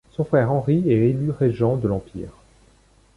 [0.13, 2.33] Son frère Henri est élu régent de l’empire.